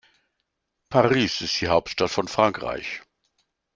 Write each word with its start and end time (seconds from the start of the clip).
Paris 0.89 1.41
ist 1.41 1.61
die 1.61 1.67
Hauptstadt 1.67 2.09
von 2.09 2.27
Frankreich. 2.27 3.03